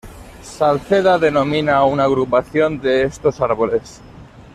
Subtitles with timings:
[0.51, 4.01] Salceda denomina a una agrupación de estos árboles.